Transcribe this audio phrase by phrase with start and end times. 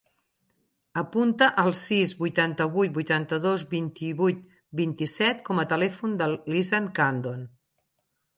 [1.01, 4.41] Apunta el sis, vuitanta-vuit, vuitanta-dos, vint-i-vuit,
[4.81, 7.47] vint-i-set com a telèfon de l'Izan Candon.